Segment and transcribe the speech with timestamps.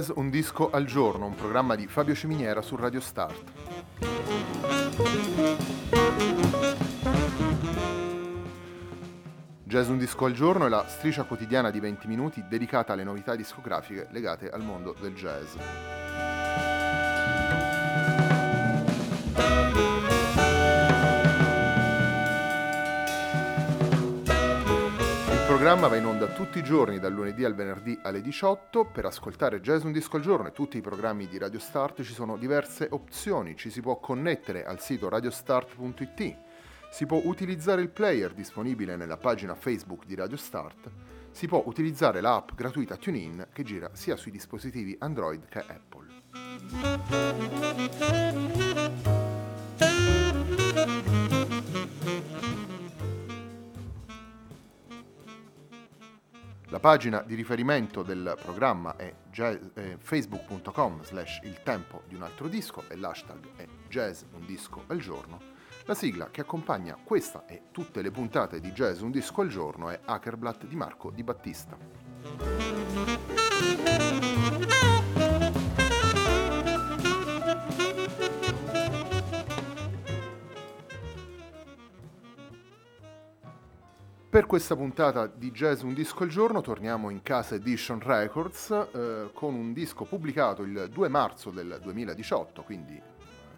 [0.00, 3.52] Jazz Un disco al giorno, un programma di Fabio Ciminiera su Radio Start.
[9.62, 13.36] Jazz Un disco al giorno è la striscia quotidiana di 20 minuti dedicata alle novità
[13.36, 15.99] discografiche legate al mondo del jazz.
[25.70, 28.86] Programma va in onda tutti i giorni dal lunedì al venerdì alle 18.
[28.86, 32.12] Per ascoltare Jazz Un Disco al Giorno e tutti i programmi di Radio Start ci
[32.12, 33.54] sono diverse opzioni.
[33.54, 36.36] Ci si può connettere al sito radiostart.it,
[36.90, 40.90] si può utilizzare il player disponibile nella pagina Facebook di Radio Start,
[41.30, 46.08] si può utilizzare l'app gratuita TuneIn che gira sia sui dispositivi Android che Apple.
[56.70, 62.46] La pagina di riferimento del programma è eh, facebook.com slash il tempo di un altro
[62.46, 65.40] disco e l'hashtag è jazz un disco al giorno.
[65.86, 69.90] La sigla che accompagna questa e tutte le puntate di Jazz un disco al giorno
[69.90, 71.76] è Hackerblatt di Marco Di Battista.
[84.40, 89.30] Per questa puntata di Jazz Un Disco al Giorno torniamo in casa Edition Records eh,
[89.34, 93.02] con un disco pubblicato il 2 marzo del 2018, quindi eh,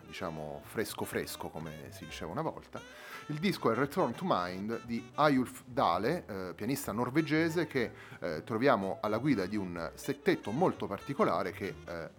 [0.04, 2.80] diciamo fresco fresco come si diceva una volta.
[3.26, 8.98] Il disco è Return to Mind di Ayulf Dale, eh, pianista norvegese che eh, troviamo
[9.02, 12.10] alla guida di un settetto molto particolare che, eh,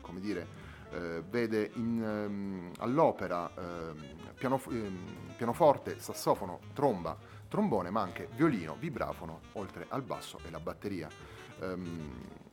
[0.00, 0.64] come dire,
[1.28, 3.96] vede in, um, all'opera ehm,
[4.38, 10.60] pianof- ehm, pianoforte, sassofono, tromba, trombone, ma anche violino, vibrafono, oltre al basso e la
[10.60, 11.08] batteria.
[11.60, 12.44] Um,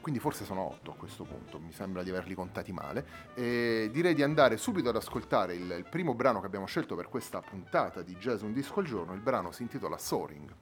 [0.00, 3.06] quindi forse sono otto a questo punto, mi sembra di averli contati male.
[3.34, 7.08] E direi di andare subito ad ascoltare il, il primo brano che abbiamo scelto per
[7.08, 9.14] questa puntata di Jazz Un Disco al Giorno.
[9.14, 10.52] Il brano si intitola Soaring.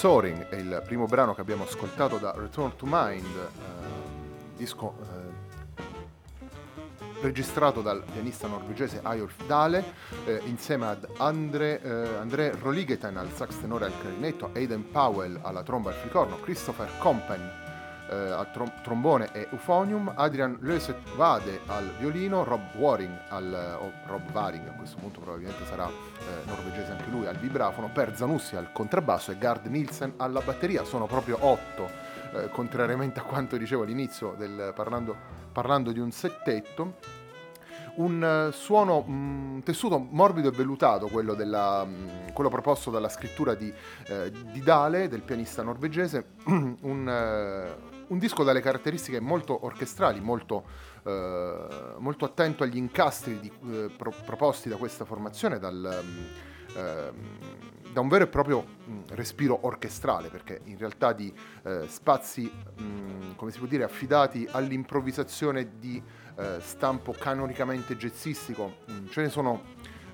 [0.00, 4.94] Soaring è il primo brano che abbiamo ascoltato da Return to Mind, eh, disco
[5.76, 5.82] eh,
[7.20, 9.84] registrato dal pianista norvegese Ayolf Dale
[10.24, 15.38] eh, insieme ad Andre, eh, André Roligeten al sax tenore e al clarinetto, Aidan Powell
[15.42, 17.69] alla tromba e al flicorno, Christopher Compen
[18.10, 23.92] eh, al trom- trombone e euphonium, Adrian Löset Vade al violino, Rob Waring al, o
[24.06, 28.56] Rob Waring a questo punto probabilmente sarà eh, norvegese anche lui al vibrafono, Per Zanussi
[28.56, 31.88] al contrabbasso e Gard Nielsen alla batteria, sono proprio otto,
[32.32, 35.16] eh, contrariamente a quanto dicevo all'inizio del, parlando,
[35.52, 37.18] parlando di un settetto.
[37.92, 43.08] Un uh, suono, un mm, tessuto morbido e vellutato, quello, della, um, quello proposto dalla
[43.08, 43.70] scrittura di,
[44.08, 46.76] uh, di, Dale, del pianista norvegese, un,
[47.06, 50.64] uh, un disco dalle caratteristiche molto orchestrali, molto,
[51.04, 51.66] eh,
[51.98, 56.02] molto attento agli incastri di, eh, pro- proposti da questa formazione, dal,
[56.76, 57.12] eh,
[57.92, 62.82] da un vero e proprio mm, respiro orchestrale, perché in realtà di eh, spazi, mh,
[62.82, 66.02] mm, come si può dire, affidati all'improvvisazione di
[66.36, 69.62] eh, stampo canonicamente jazzistico, mh, ce ne sono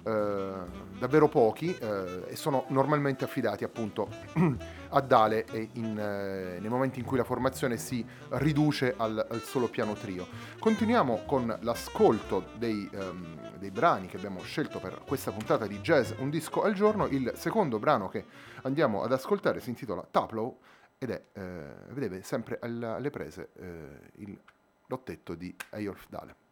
[0.06, 4.08] davvero pochi eh, e sono normalmente affidati appunto
[4.90, 9.68] a Dale in, eh, nei momenti in cui la formazione si riduce al, al solo
[9.68, 10.26] piano trio.
[10.58, 16.12] Continuiamo con l'ascolto dei, um, dei, brani che abbiamo scelto per questa puntata di Jazz
[16.18, 17.06] Un disco al giorno.
[17.06, 18.24] Il secondo brano che
[18.62, 20.58] andiamo ad ascoltare si intitola Taplow
[20.98, 24.38] ed è, eh, vedete, sempre alle prese eh, il
[24.86, 26.44] lottetto di Eyolf Dale.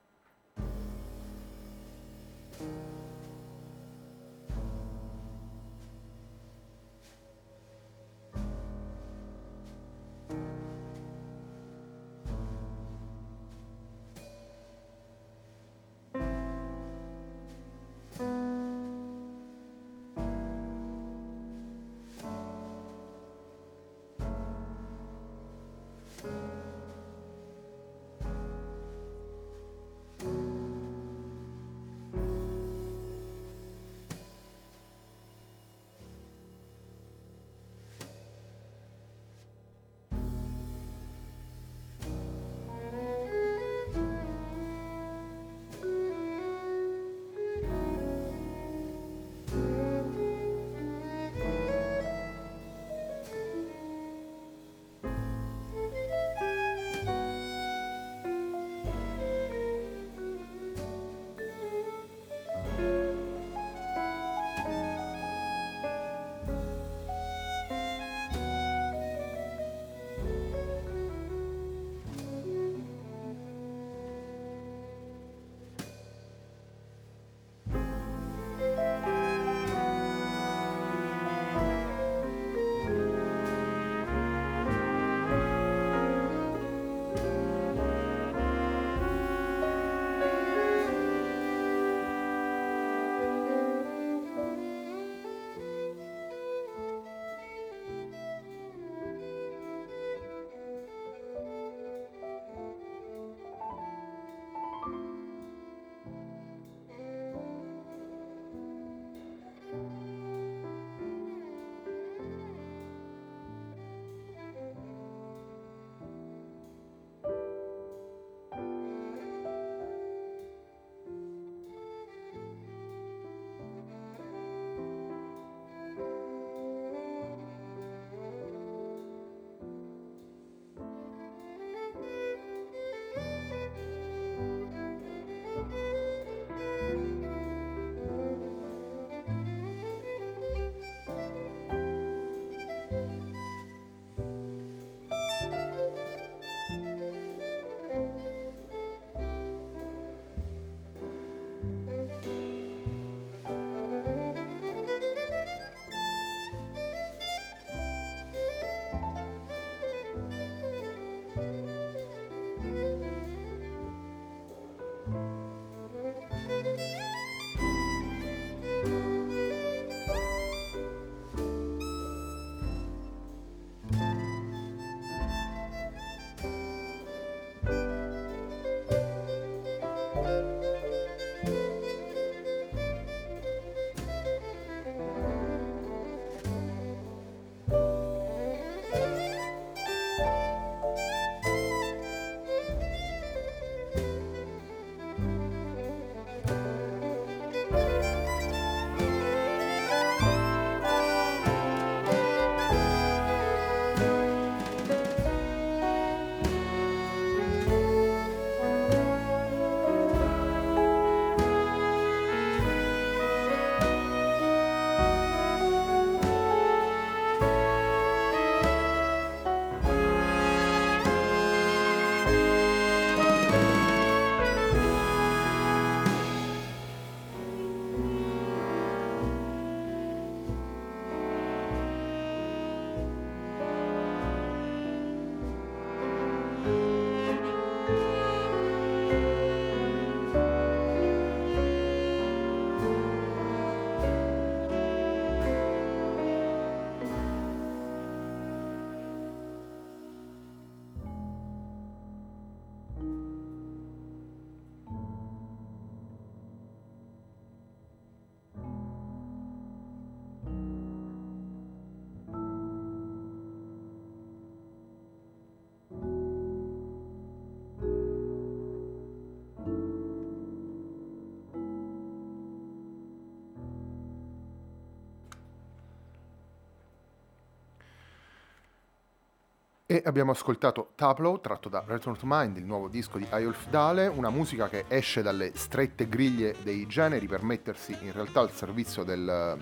[279.87, 284.07] E abbiamo ascoltato Tableau, tratto da Return to Mind, il nuovo disco di Ayolf Dale,
[284.07, 289.05] una musica che esce dalle strette griglie dei generi per mettersi in realtà al servizio
[289.05, 289.59] del,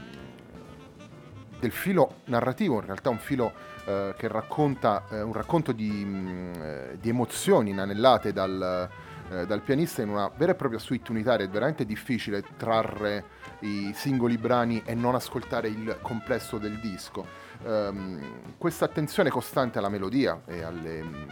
[1.59, 3.53] del filo narrativo, in realtà un filo
[3.85, 8.89] eh, che racconta eh, un racconto di, mh, mm, eh, di emozioni inanellate dal,
[9.29, 11.45] eh, dal, pianista in una vera e propria suite unitaria.
[11.45, 13.25] È veramente difficile trarre
[13.63, 17.27] i singoli brani e non ascoltare il complesso del disco
[17.65, 21.31] ehm, questa attenzione costante alla melodia e, alle, mm,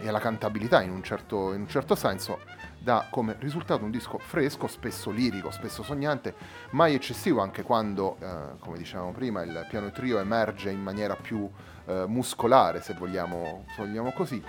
[0.00, 2.38] e alla cantabilità in un, certo, in un certo senso
[2.86, 6.34] dà come risultato un disco fresco, spesso lirico, spesso sognante,
[6.70, 11.50] mai eccessivo anche quando, eh, come dicevamo prima, il piano trio emerge in maniera più
[11.86, 14.40] eh, muscolare, se vogliamo, se vogliamo così.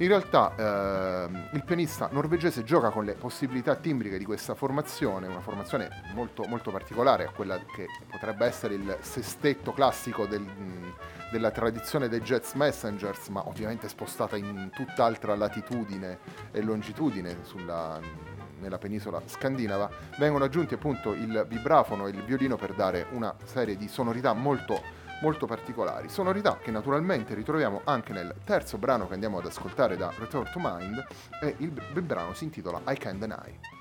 [0.00, 5.40] In realtà eh, il pianista norvegese gioca con le possibilità timbriche di questa formazione, una
[5.40, 10.46] formazione molto, molto particolare a quella che potrebbe essere il sestetto classico del,
[11.32, 16.18] della tradizione dei Jets Messengers, ma ovviamente spostata in tutt'altra latitudine
[16.52, 17.98] e longitudine sulla,
[18.60, 23.76] nella penisola scandinava, vengono aggiunti appunto il vibrafono e il violino per dare una serie
[23.76, 24.80] di sonorità molto
[25.20, 30.12] molto particolari, sonorità che naturalmente ritroviamo anche nel terzo brano che andiamo ad ascoltare da
[30.18, 31.06] Return to Mind
[31.42, 33.77] e il, il brano si intitola I Can Deny.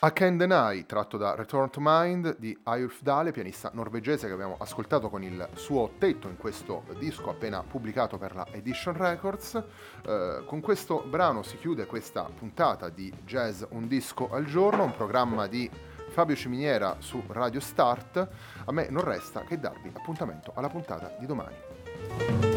[0.00, 4.56] A Can Deny, tratto da Return to Mind di Ayulf Dale, pianista norvegese che abbiamo
[4.58, 9.54] ascoltato con il suo tetto in questo disco appena pubblicato per la Edition Records.
[10.04, 14.94] Eh, con questo brano si chiude questa puntata di Jazz Un disco al giorno, un
[14.94, 15.70] programma di
[16.10, 18.28] Fabio Ciminiera su Radio Start.
[18.66, 22.55] A me non resta che darvi appuntamento alla puntata di domani.